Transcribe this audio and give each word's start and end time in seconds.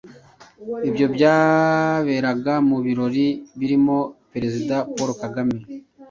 Ibyo 0.89 1.05
byarebaga 1.15 2.53
mu 2.69 2.77
birori 2.85 3.25
birimo 3.59 3.97
Perezida 4.31 4.75
Paul 4.95 5.11
Kagame, 5.21 5.57